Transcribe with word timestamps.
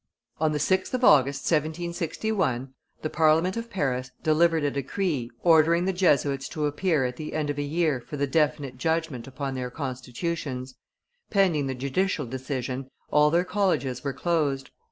On 0.39 0.51
the 0.51 0.57
6th 0.57 0.95
of 0.95 1.03
August, 1.03 1.43
1761, 1.43 2.73
the 3.03 3.09
Parliament 3.11 3.55
of 3.55 3.69
Paris 3.69 4.09
delivered 4.23 4.63
a 4.63 4.71
decree 4.71 5.29
ordering 5.43 5.85
the 5.85 5.93
Jesuits 5.93 6.49
to 6.49 6.65
appear 6.65 7.05
at 7.05 7.17
the 7.17 7.35
end 7.35 7.51
of 7.51 7.59
a 7.59 7.61
year 7.61 8.01
for 8.01 8.17
the 8.17 8.25
definite 8.25 8.79
judgment 8.79 9.27
upon 9.27 9.53
their 9.53 9.69
constitutions; 9.69 10.73
pending 11.29 11.67
the 11.67 11.75
judicial 11.75 12.25
decision, 12.25 12.89
all 13.11 13.29
their 13.29 13.45
colleges 13.45 14.03
were 14.03 14.11
closed. 14.11 14.71